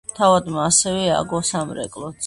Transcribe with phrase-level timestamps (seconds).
[0.19, 2.19] თავადმა ასევე ააგო სამრეკლოც.